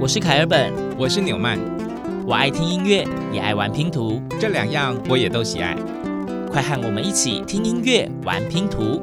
[0.00, 1.58] 我是凯尔本，我是纽曼，
[2.24, 5.76] 我爱听音乐，也爱玩拼图，这两样我也都喜爱。
[6.48, 9.02] 快和我们一起听音乐，玩拼图。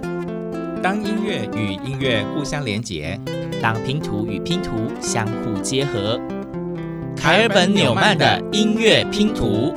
[0.82, 3.20] 当音乐与音乐互相连结，
[3.62, 4.72] 当拼图与拼图
[5.02, 6.18] 相互结合。
[7.18, 9.74] 凯尔本纽曼的音乐拼图。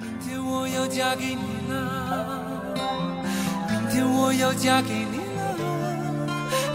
[0.00, 2.74] 明天我要嫁给你了，
[3.70, 5.07] 明天我要嫁给你。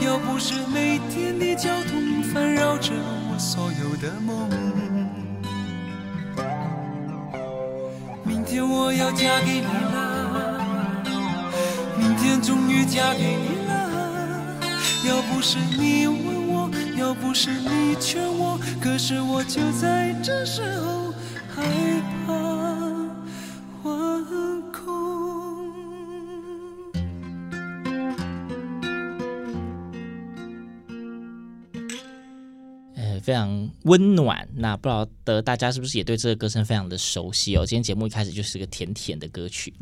[0.06, 4.50] 要不是每天的交通烦扰着我所有的梦，
[8.26, 10.62] 明天我要嫁给你了，
[11.98, 13.72] 明天终于嫁给你了。
[15.08, 20.93] 要不是你问我，要不是你劝我，可是我就在这时候
[33.24, 37.66] 非常温暖，那不知道的大家是不是也对这个歌声非常的熟悉哦？
[37.66, 39.74] 今天节目一开始就是个甜甜的歌曲。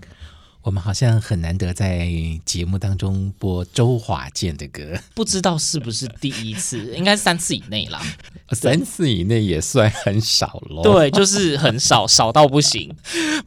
[0.63, 2.07] 我们好像很难得在
[2.45, 7.99] 节目当中播周华健的歌，不知道是不是第一次， 应该是三次以内啦。
[8.53, 10.83] 三次以内也算很少喽。
[10.83, 12.93] 对，就是很少， 少到不行。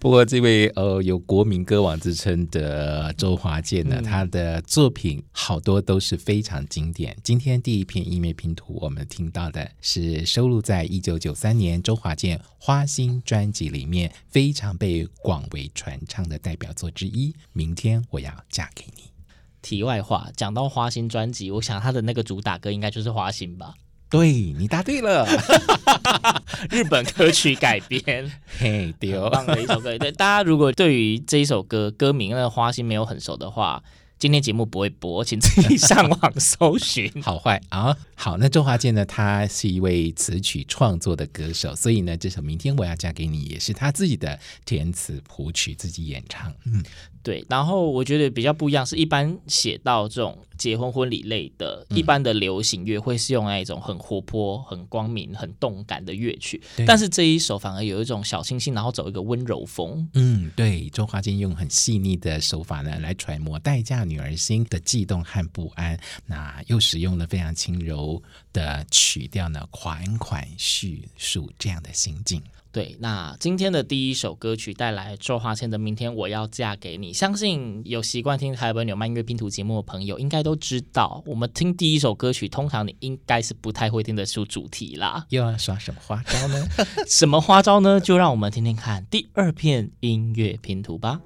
[0.00, 7.16] 不过这位呃有国民歌王之称的周华健呢，嗯、他的作品好多都是非常经典。
[7.22, 17.34] 今天第一篇音乐拼图，我们听到的是收录在一九九三年周华健《花心》专辑里面非常被广为传唱的代表作之一。
[17.52, 19.04] 明天我要嫁给你。
[19.62, 23.74] 题外话，讲到花心专辑，我想他的那个主打歌应该就是花心吧？
[24.10, 25.26] 对，你答对了，
[26.70, 29.96] 日本歌曲改编， 嘿，对，很棒的一首歌。
[29.98, 33.82] 对，大家如果对于这一首歌歌名那个花心没有很熟的话。
[34.24, 37.12] 今天节目不会播，请自己上网搜寻。
[37.20, 38.38] 好坏啊，好。
[38.38, 39.04] 那周华健呢？
[39.04, 46.50] 他是一位词曲创作的歌手，所以呢，这首《明天我要嫁给你》也是他自己的填词谱曲，自己演唱。
[46.64, 46.82] 嗯，
[47.22, 47.44] 对。
[47.50, 60.08] 然后我觉得比较不一样，是一般写到这种结婚婚礼类的，一般的流行乐会是用那一种很活泼、很光明、很动感的乐曲，但是这一首反而有一种小清新，然后走一个温柔风。
[60.14, 60.88] 嗯，对。
[60.88, 64.14] 周华健用很细腻的手法呢，来揣摩待嫁女。
[64.14, 68.22] 女儿心的悸动和不安，那又使用了非常轻柔
[68.52, 72.40] 的曲调呢，款款叙述这样的心境。
[72.74, 85.24] 对，那今天的第一首歌曲带来周华健的《明天我要嫁给你》，相信有习惯听台湾纽曼音乐拼图节目的朋友应该都知道，我们听第一首歌曲，通常你应该是不太会听得出主题啦。
[85.30, 86.66] 又要耍什么花招呢？
[87.06, 88.00] 什么花招呢？
[88.00, 91.20] 就让我们听听看第二片音乐拼图吧。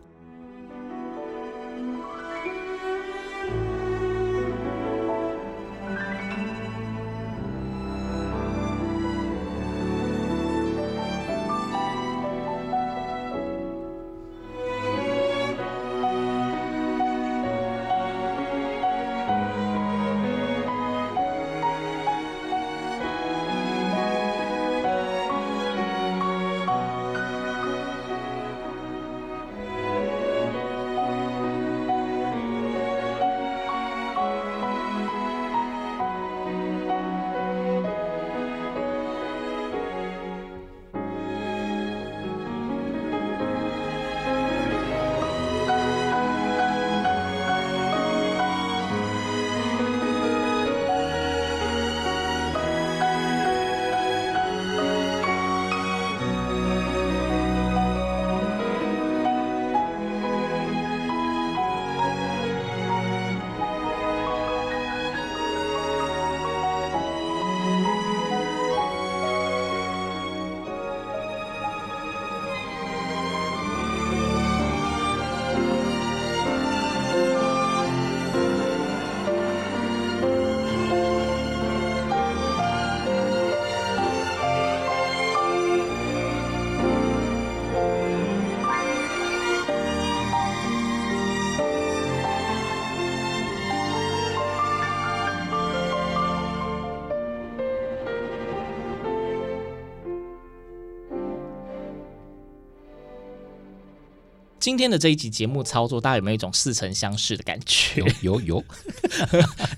[104.69, 108.03] 今天的这一集节目操作，大家有没有一种似曾相识的感觉？
[108.03, 108.65] 有有有。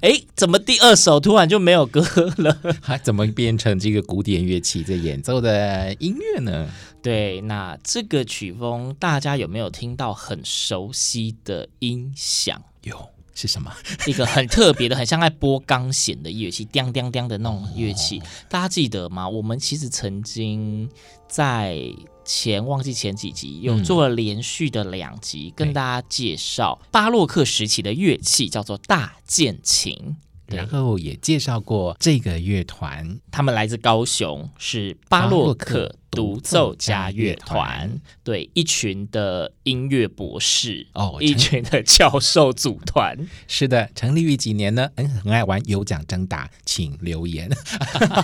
[0.01, 2.01] 哎， 怎么第二首突然就没有歌
[2.39, 2.59] 了？
[2.83, 6.69] 还怎么变成这个古典乐器在演奏的音乐呢？
[7.01, 12.61] 对，那这个曲风大家有没有听到很熟悉的音响？
[12.83, 13.11] 有。
[13.41, 13.73] 是什么？
[14.07, 18.19] 一个很特别的，很像在拨钢弦的乐器，叮叮叮的那种乐器。
[18.19, 19.27] 哦、大家记得吗？
[19.27, 20.89] 我们其实曾经
[21.27, 21.83] 在
[22.25, 30.17] 前忘记前几集有做了连续的两集，嗯、跟大家介绍巴洛克时期的乐器，叫做大键琴。
[30.47, 38.01] 然后也介绍过这个乐团，他们来自高雄，是巴洛克独奏家乐团。
[38.25, 43.17] 对，一群的音乐博士哦，一群的教授组团。
[43.49, 44.89] 是的，成立于几年呢？
[44.97, 47.51] 嗯，很爱玩有奖征答，请留言。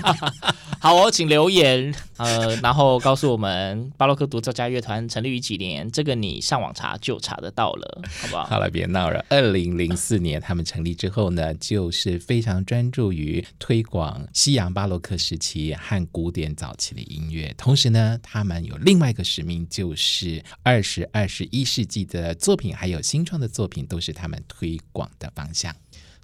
[0.79, 1.95] 好哦，请留言。
[2.19, 5.91] 呃，然后告诉我们巴洛克独奏家乐团成立于几年？
[5.91, 8.45] 这个你上网查就查得到了，好不好？
[8.45, 9.25] 好了，别闹了。
[9.29, 17.53] 二零零四年他们成立之后呢，就是非常专注于推广西洋巴洛克时期和古典早期的音乐。
[17.59, 25.75] 同时呢，他们有另外一个使命，就是二十二十一世纪的作品还有新创的作品，都是他们推广的方向。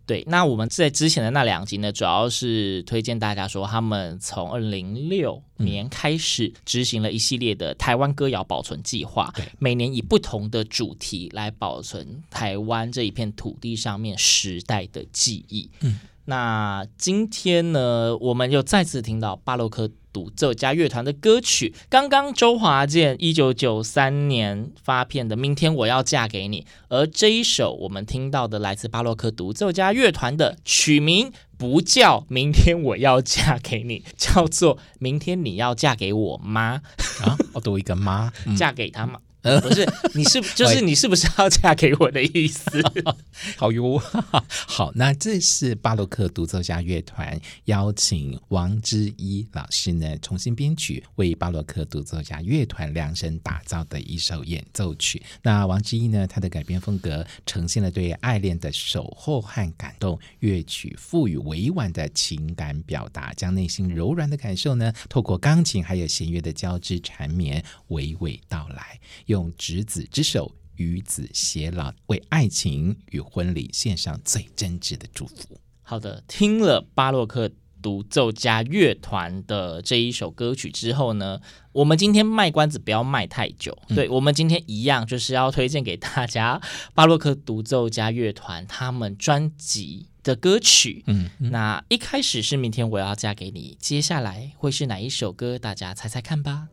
[0.05, 15.71] 对，那我们在之前的那两集呢，主要是推荐大家说，他们从二零零六年开始执行了一系列的台湾歌谣保存计划，对，每年以不同的主题来保存台湾这一片土地上面时代的记忆。
[15.81, 36.77] 嗯，那今天呢，我们又再次听到巴洛克独奏家乐团的歌曲，刚刚周华健一九九三年发片的《明天我要嫁给你》，而这一首我们听到的来自巴洛克独奏家乐团的曲名不叫《明天我要嫁给你》，叫做《明天你要嫁给我妈》
[37.25, 39.19] 啊，我多一个妈，嫁给他吗？
[39.43, 39.85] 不是，
[40.15, 42.81] 你是就是你是不是要嫁给我的意思？
[43.57, 44.01] 好哟，
[44.49, 55.21] 好，那这是巴洛克独奏家乐团邀请王之一老师呢重新编曲，为巴洛克独奏家乐团量身打造的一首演奏曲。
[55.43, 69.01] 那王之一呢，他的改编风格呈现了对爱恋的守候和感动，乐曲赋予委婉的情感表达，将内心柔软的感受呢，透过钢琴还有弦乐的交织缠绵，娓娓道来。
[69.33, 75.59] 用执子之手，与子偕老，为爱情与婚礼献上最真挚的祝福。
[75.81, 77.51] 好的，听了巴洛克
[77.81, 81.41] 独奏家乐团的这一首歌曲之后呢，
[81.73, 83.77] 我们今天卖关子不要卖太久。
[83.89, 86.61] 嗯、对，我们今天一样就是要推荐给大家
[86.95, 91.03] 巴洛克独奏家乐团他们专辑的歌曲。
[91.07, 95.59] 嗯，嗯，那一开始是明天我要嫁给你，接下来会是哪一首歌？
[95.59, 96.69] 大家猜猜看吧。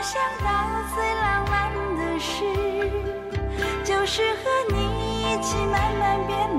[0.00, 0.46] 想到
[0.94, 1.54] 最浪漫
[1.96, 2.44] 的事，
[3.84, 4.38] 就是和
[4.70, 4.76] 你
[5.22, 6.57] 一起慢慢变老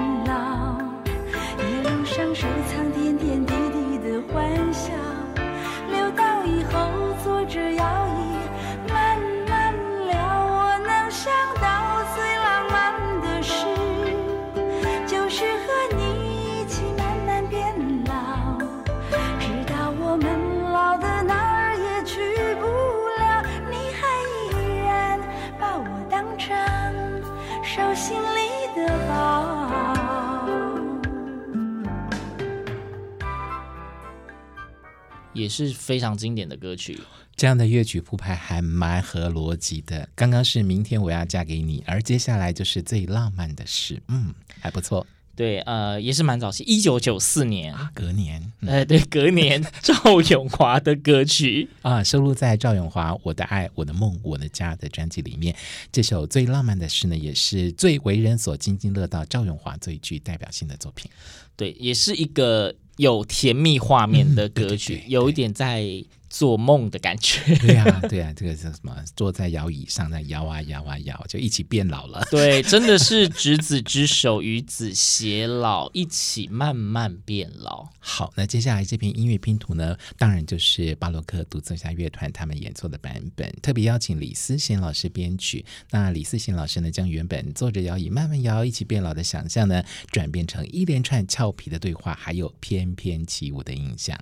[35.49, 36.99] 是非常经典的歌曲，
[37.35, 40.07] 这样的乐曲铺排还蛮合逻辑的。
[40.15, 45.05] 刚刚是明天我要嫁给你，而接下来就是最浪漫的事，嗯，还不错。
[45.35, 55.55] 对，呃，也是蛮早期，一九九四年，啊，隔年，呃，对，隔年，赵永华的歌曲 啊，收录在赵永华《我的爱我的梦我的家》的专辑里面。
[55.93, 61.09] 这首最浪漫的事呢，也是最为人所津津乐道，赵永华最具代表性的作品。
[61.55, 62.75] 对，也是一个。
[62.99, 65.81] 有甜蜜画面的歌曲，嗯、对对对，有一点在
[66.29, 67.55] 做梦的感觉。
[67.57, 68.95] 对呀、啊，对呀、啊，这个是什么？
[69.15, 72.25] 坐在摇椅上，在摇啊摇啊摇，就一起变老了。
[72.31, 77.89] 对，真的是执子之手，与子偕老，一起慢慢变老。
[77.99, 85.65] 好，那接下来这篇音乐拼图呢，当然就是巴洛克独奏家乐团他们演奏的版本，特别邀请李思贤老师编曲。
[85.89, 94.17] 那李思贤老师呢，将原本坐着摇椅慢慢摇，一起变老的想象呢，转变成一连串俏皮的对话，还有翩翩起舞的音响。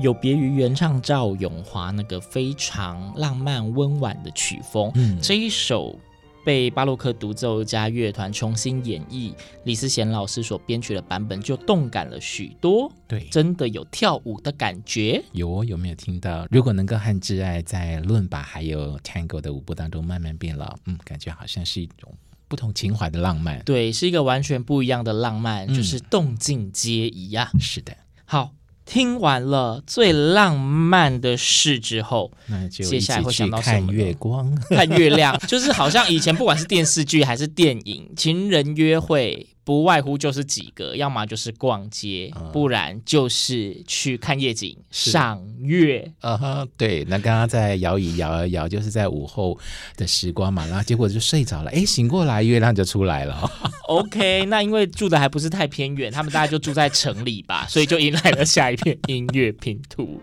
[0.00, 5.98] 有别于原唱赵咏华那个非常浪漫温婉的曲风，嗯，这一首
[6.44, 9.34] 被巴洛克独奏家乐团重新演绎，
[9.64, 12.90] 李思贤老师所编曲的版本就动感了许多。
[13.06, 15.22] 对，真的有跳舞的感觉。
[15.32, 16.46] 有哦，有没有听到？
[16.50, 22.12] 如果能够和挚爱在伦巴还有 Tango 的舞步当中慢慢变老，嗯，感觉好像是一种
[22.48, 23.62] 不同情怀的浪漫。
[23.64, 27.50] 对，是一个完全不一样的浪漫，嗯、就是动静皆宜啊。
[27.60, 27.94] 是的，
[28.24, 28.52] 好。
[28.84, 33.86] 听完了最浪漫的事之后，那就接下来会想到什么？
[33.86, 39.48] 看月光，看月亮， 就是好像以前不管是电视剧还是电影，情人约会。
[39.64, 46.12] 不外乎就是几个，要么就是逛街，嗯、不然就是去看夜景、赏月。
[46.20, 47.04] 啊哈，对。
[47.04, 49.56] 那刚刚在摇椅摇一摇，就是在午后
[49.96, 51.70] 的时光嘛，然后结果就睡着了。
[51.70, 53.50] 哎，醒过来，月亮就出来了。
[53.88, 60.20] OK，那因为住的还不是太偏远，他们大概就住在城里吧，所以就迎来了下一片音乐拼图。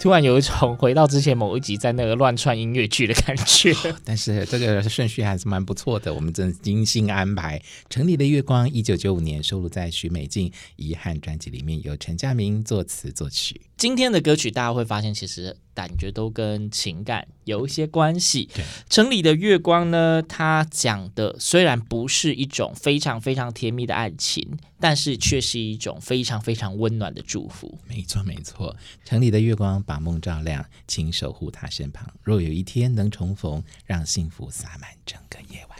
[0.00, 3.74] 突然有一种回到之前某一集在那个乱串音乐剧的感觉，
[4.04, 7.60] 但是这个顺序还是蛮不错的，我们真精心安排。
[7.90, 13.60] 城里的月光，一九九五年收录在许美静《遗憾》专辑里面，由陈佳明作词作曲。
[13.76, 18.48] 今天的歌曲大家会发现，其实感觉都跟情感有一些关系。
[18.52, 27.78] 对，城里的月光呢，它讲的虽然不是一种非常非常甜蜜的爱情，但是却是一种非常非常温暖的祝福。
[27.86, 28.74] 没错，没错。
[29.04, 32.12] 城里的月光把梦照亮，请守护他身旁。
[32.24, 35.78] 若有一天能重逢，让幸福洒满整个夜晚。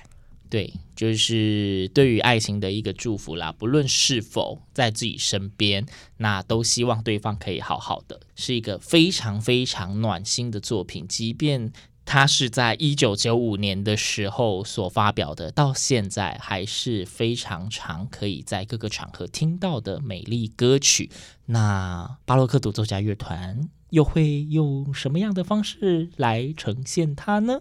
[0.51, 3.53] 对，就是对于爱情的一个祝福啦。
[3.53, 5.87] 不论是否在自己身边，
[6.17, 11.07] 那都希望对方可以好好的，是一个非常非常暖心的作品。
[11.07, 11.71] 即便
[12.07, 21.11] 它是在一九九五年的时候所发表的，到现在还是非常常可以在各个场合听到的美丽歌曲。
[21.45, 27.61] 那巴洛克独奏家乐团又会用什么样的方式来呈现它呢？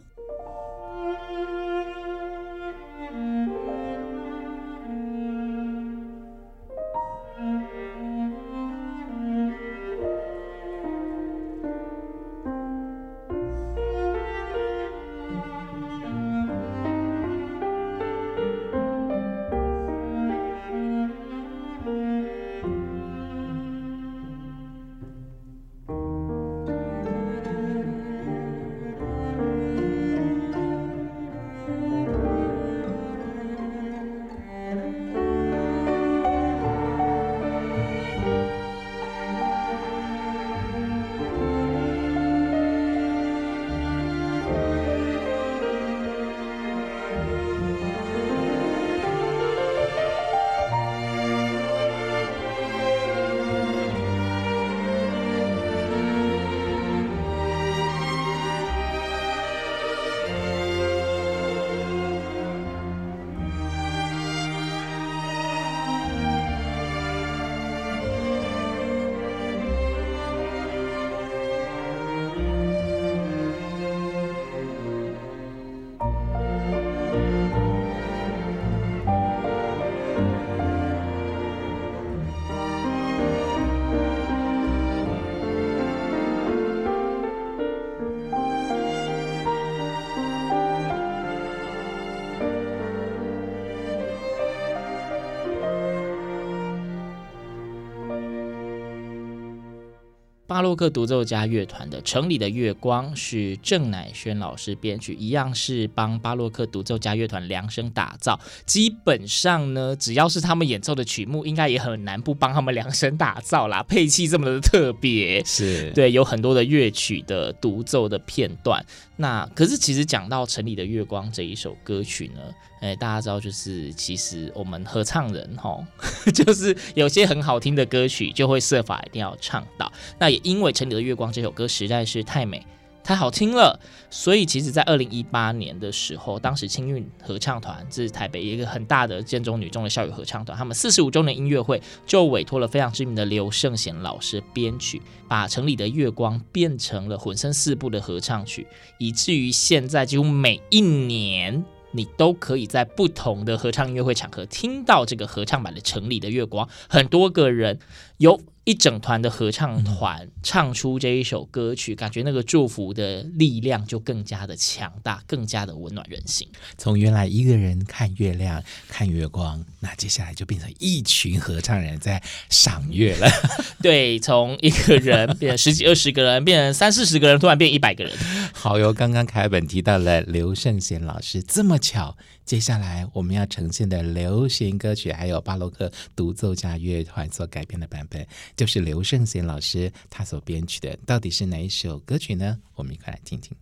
[100.58, 108.40] 巴洛克独奏家乐团的《城里的月光》是郑乃轩老师编曲，一样是帮巴洛克独奏家乐团量身打造。
[108.66, 113.84] 基本上呢，只要是他们演奏的曲目，应该也很难不帮他们量身打造啦。
[113.88, 118.84] 配器这么的特别，是对，有很多的乐曲的独奏的片段。
[119.18, 122.42] 那可是其实讲到《城里的月光》这一首歌曲呢，
[122.79, 125.84] 哎，大家知道就是其实我们合唱人哈，
[126.34, 129.91] 就是有些很好听的歌曲就会设法一定要唱到。
[130.19, 132.63] 那也因为《城里的月光》这首歌实在是太美、
[133.03, 133.79] 太好听了，
[134.12, 148.67] 所以其实在二零一八年的时候，当时青韵合唱团这是台北一个很大的建中女中的校友合唱团，他们四十五周年音乐会就委托了非常知名的刘圣贤老师编曲，把《城里的月光》变成了混声四部的合唱曲，
[149.00, 151.65] 以至于现在几乎每一年。
[151.91, 157.79] 你都可以在不同的合唱音乐会场合听到这个合唱版的《城里的月光》，很多个人
[158.17, 158.39] 有。
[158.67, 166.45] 一整团的合唱团唱出这一首歌曲，感觉那个祝福的力量就更加的强大，更加的温暖人心。
[166.77, 173.29] 从原来一个人看月亮、看月光，那接下来就变成一群合唱人在赏月了。
[173.81, 178.13] 对，从一个人变成十几、二十个人，变成三四十个人，突然变一百个人。
[178.51, 182.17] 好哟，刚刚凯本提到了刘圣贤老师，这么巧。
[182.48, 188.25] 接下来我们要呈现的流行歌曲，还有巴洛克独奏家乐团所改编的版本，
[188.56, 192.58] 就是刘胜贤老师他所编曲的，到底是哪一首歌曲呢？
[192.75, 193.54] 我们一块来听听。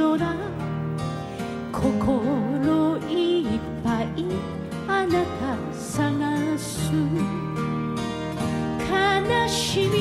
[0.00, 0.18] 空。
[1.72, 4.04] 心いっぱい
[4.88, 6.90] あなた探す。
[8.90, 9.99] 悲しみ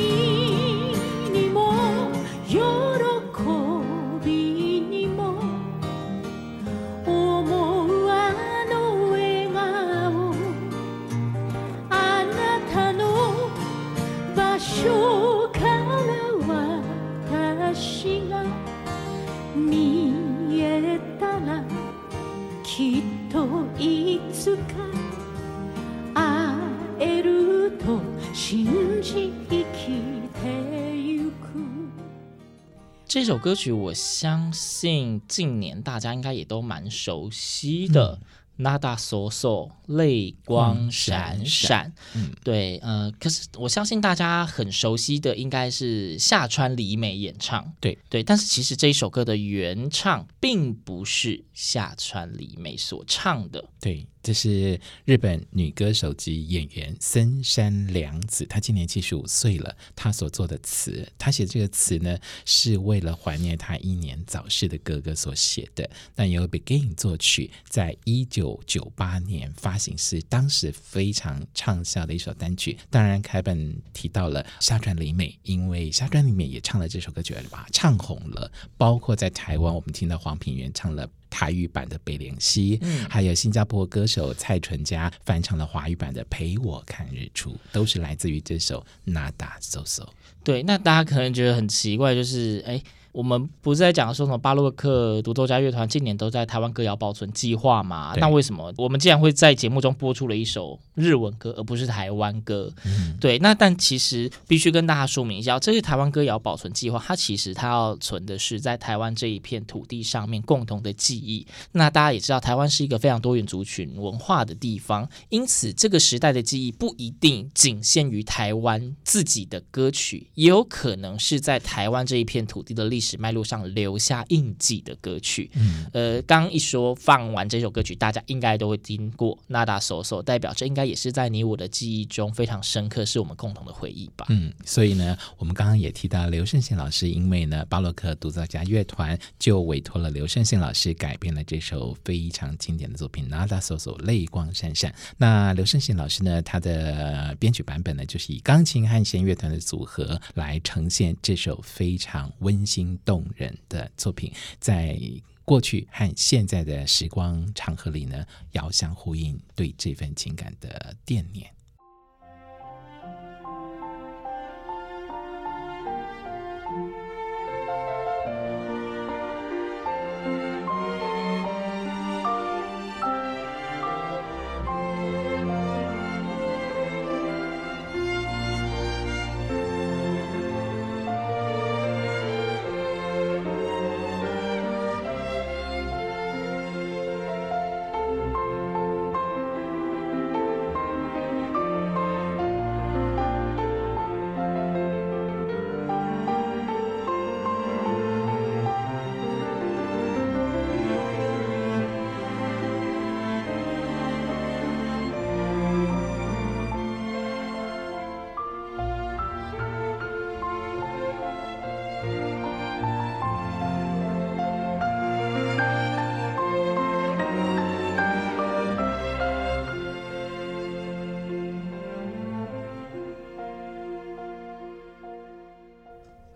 [33.39, 38.19] 歌曲，我相信近年大家应该也都蛮熟悉的。
[38.60, 41.93] 涙索索，泪光闪闪。
[42.13, 47.74] 嗯，对，呃，可是我相信大家很熟悉的应该是夏川里美演唱。
[47.80, 53.63] 对对，但是其实这一首歌的原唱并不是夏川里美所唱的。
[53.80, 54.06] 对。
[54.22, 59.74] 这是日本女歌手及演员森山良子，她今年七十五岁了。
[59.95, 65.89] 她所做的词，她写这个词呢，是为了怀念她英年早逝的哥哥所写的。
[66.13, 72.77] 但由 Begin 作曲，在一九九八年发行，是当时非常畅销的一首单曲。
[72.89, 78.49] 当然，凯本提到了沙川里美，因为沙川里美也唱了这首歌曲，而把它唱红了。
[78.77, 81.09] 包括在台湾，我们听到黄品源唱了。
[81.31, 88.83] 台语版的《北凉西》，嗯，还有新加坡歌手蔡淳佳翻唱了华语版的《陪我看日出》，都是来自于这首
[89.13, 90.03] 《Nada So So》。
[90.43, 92.73] 对，那大家可能觉得很奇怪，就是哎。
[92.73, 98.13] 诶我们不是在讲说什么巴洛克独奏家乐团近年都在台湾歌谣保存计划嘛？
[98.17, 102.72] 那为什么我们竟然会在节目中播出了一首日文歌，而不是台湾歌？
[102.86, 111.48] 嗯、对，那但其实必须跟大家说明一下，这个台湾歌谣保存计划，它其实它要存的是在台湾这一片土地上面共同的记忆。
[111.72, 122.98] 那大家也知道，台湾是一个非常多元族群文化的地方，因此这个时代的记忆不一定仅限于台湾自己的歌曲，也有可能是在台湾这一片土地的历。
[122.99, 134.25] 历史脉络上留下印记的歌曲，嗯，呃，刚一说放完这首歌曲，大家应该都会听过《Nada So So》，代表这应该也是在你我的记忆中非常深刻，是我们共同的回忆吧。
[134.27, 144.93] 嗯，所以呢，我们刚刚也提到刘胜信老师，因为呢，巴洛克独奏家乐团就委托了刘胜信老师改编了这首非常经典的作品《Nada So So》，泪光闪闪。
[145.15, 152.88] 那刘胜信老师呢，他的编曲版本呢，就是以钢琴和弦乐团的组合来呈现这首非常温馨。
[152.99, 154.99] 动人的作品，在
[155.45, 161.52] 过去和现在的时光长河里呢，遥相呼应，对这份情感的惦念。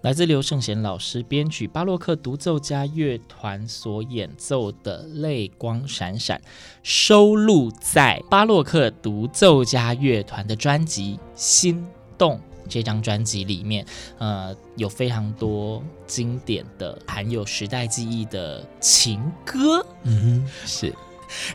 [0.03, 6.37] 来自刘圣贤老师编曲，巴洛克独奏家乐团所演奏的《泪光闪闪》，
[6.83, 11.87] 收录在巴洛克独奏家乐团的专辑《心
[12.17, 12.35] 动》
[12.67, 13.85] 这张专辑里面。
[14.17, 19.85] 呃，有非常多经典的、含有时代记忆的情歌。
[20.03, 20.93] 嗯，是。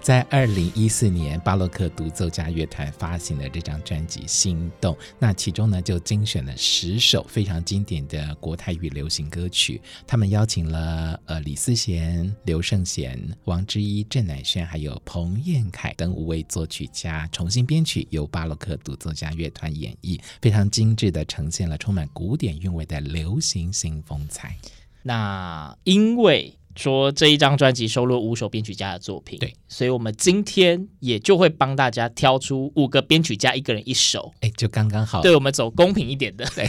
[0.01, 9.81] 在二零一四年，巴洛克独奏家乐团发行了这张专辑《心动》，那其中呢就精选了十首非常经典的国台语流行歌曲。
[10.07, 24.57] 他们邀请了呃李思贤、刘胜贤、王之一、郑乃轩，还有彭彦凯等五位作曲家重新编曲，由巴洛克独奏家乐团演绎，非常精致地呈现了充满古典韵味的流行新风采。
[25.03, 26.58] 那因为。
[26.79, 35.21] 说这一张专辑收录五首编曲家的作品，对，所以我们今天也就会帮大家挑出五个编曲家，一个人一首，哎，就刚刚好。
[35.21, 36.47] 对，我们走公平一点的。
[36.55, 36.69] 对，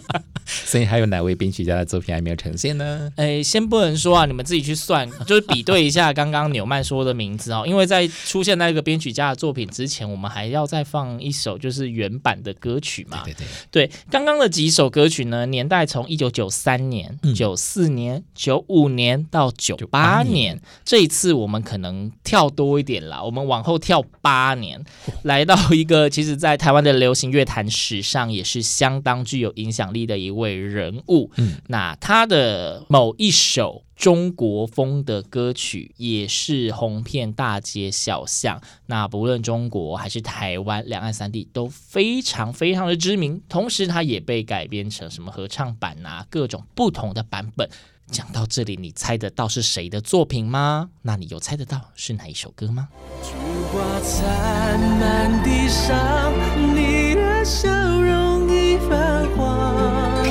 [0.46, 3.12] 所以还有哪位编曲家的作品还没有呈现呢？
[3.16, 13.22] 哎，先不能说啊，你们自己去算， 就是比对一下刚刚纽曼说的名字哦，因为在出现那个编曲家的作品之前，我们还要再放一首就是原版的歌曲嘛。
[13.24, 19.41] 对对对，对，刚刚的几首歌曲呢，年代从一九九三年、九四年、九五年到。
[19.42, 24.84] 到九八年，这一次我们可能跳多一点啦，我们往后跳八年，
[25.24, 31.30] 来到一个其实在台湾的流行乐坛史上也是相当具有影响力的一位人物。
[31.36, 43.42] 嗯，那他的某一首中国风的歌曲也是红遍大街小巷，那不论中国还是台湾，两岸三地都非常非常的知名。
[43.48, 47.68] 同时，他也被改编成什么合唱版啊，各种不同的版本。
[48.12, 50.90] 讲到这里，你猜得到是谁的作品吗？
[51.00, 52.88] 那你有猜得到是哪一首歌吗？
[53.22, 53.32] 菊
[53.72, 56.30] 花残满地上，
[56.74, 60.22] 你的笑容已泛黄，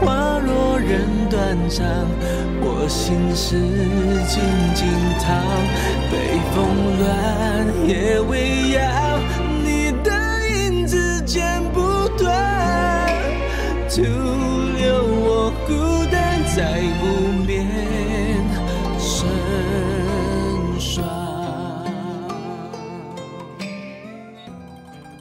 [0.00, 1.84] 花落人断肠，
[2.62, 3.60] 我心事
[4.26, 4.40] 静
[4.74, 4.88] 静
[5.20, 5.44] 躺，
[6.10, 6.56] 北风
[6.98, 9.20] 乱，夜未央，
[9.62, 10.08] 你的
[10.48, 13.12] 影子剪不断，
[13.90, 15.93] 徒留我孤
[16.56, 16.72] 单。
[16.72, 17.66] 在无眠
[18.98, 19.28] 深
[20.78, 21.04] 霜。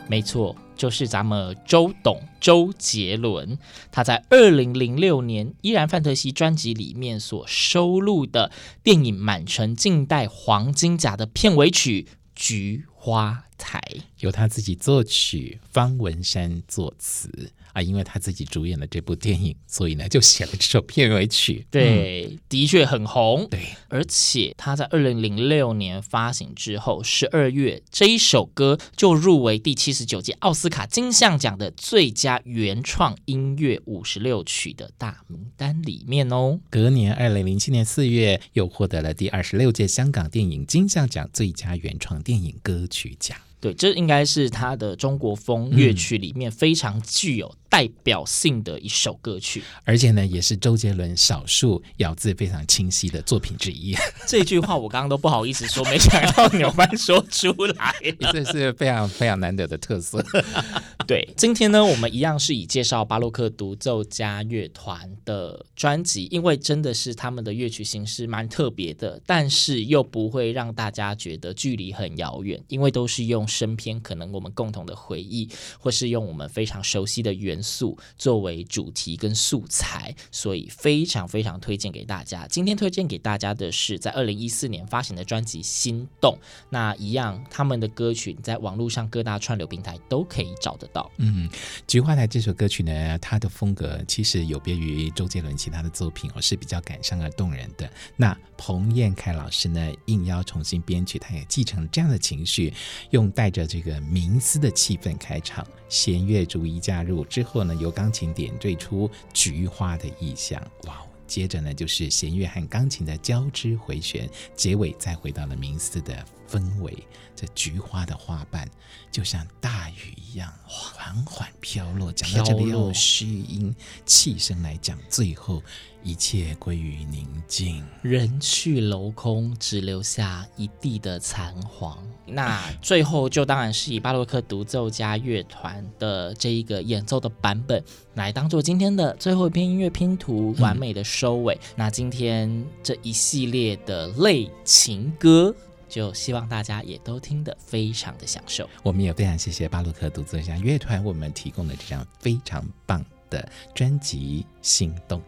[0.08, 3.58] 没错，就是咱们周董周杰伦，
[3.92, 8.52] 他在二零零六年《依然范特西》专辑里面所收录的
[8.84, 12.04] 电影《满城尽带黄金甲》的片尾曲
[12.36, 13.82] 《菊花台》，
[14.20, 17.52] 由他自己作曲，方文山作词。
[17.74, 21.66] 啊，因为他自己主演了这部电影，所以呢就写了这首片尾曲。
[21.70, 23.48] 对，嗯、的确很红。
[23.50, 23.60] 对，
[23.90, 36.60] 而且他在二零零六年发行之后，十二月这一首歌就入围第七十九届奥斯卡金像奖的最佳原创音乐五十六曲的大名单里面哦。
[36.70, 43.36] 隔年二零零七年四月，又获得了第二十六届香港电影金像奖最佳原创电影歌曲奖。
[43.60, 53.96] 对，这应该是他的中国风乐曲里面非常具有代表性的一首歌曲，嗯、而且呢，也是周杰伦少数咬字非常清晰的作品之一。
[54.28, 57.96] 这句话我刚刚都不好意思说，没想到纽曼说出来，
[58.32, 60.24] 这是非常非常难得的特色。
[61.08, 73.48] 对，今天呢，我们一样是以介绍巴洛克独奏家乐团的专辑，因为真的是他们的乐曲形式蛮特别的，但是又不会让大家觉得距离很遥远，因为都是用。
[73.48, 82.46] 身边可能我们共同的回忆，或是用我们非常熟悉的元素作为主题跟素材，所以非常非常推荐给大家。
[82.48, 86.38] 今天推荐给大家的是在二零一四年发行的专辑《心动》，
[86.70, 91.10] 那一样他们的歌曲在网络上各大串流平台都可以找得到。
[91.18, 91.50] 嗯，
[91.88, 97.90] 《菊花台》这首歌曲呢，它的风格其实有别于周杰伦其他的作品哦，是比较感伤而动人的。
[98.18, 102.74] 那彭彦凯老师呢，应邀重新编曲，他也继承这样的情绪，
[103.12, 110.62] 用带着这个冥思的气氛开场，弦乐逐一加入之后呢，由钢琴点缀出菊花的意象。
[110.86, 117.06] 哇哦，接着呢就是弦乐和钢琴的交织回旋，结尾再回到了冥思的氛围。
[117.36, 118.70] 这菊花的花瓣
[119.12, 122.12] 就像大雨一样缓缓飘落。
[122.12, 123.76] 讲到这里用虚音
[124.06, 125.62] 气声来讲，最后。
[126.06, 131.98] 一切归于宁静，人去楼空，只留下一地的残黄。
[132.26, 137.82] 那最后就当然是以巴洛克独奏家乐团的这一个演奏的版本
[138.16, 141.56] 来当做今天的最后一篇音乐拼图，完美的收尾。
[141.56, 145.56] 嗯、那今天这一系列的类情歌，
[145.94, 148.68] 就希望大家也都听得非常的享受。
[148.82, 155.20] 我们也非常谢谢巴洛克独奏家乐团为我们提供的这张非常棒的专辑《心动》。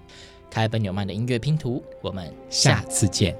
[0.50, 3.38] 开本纽曼的音乐拼图，我们下次见。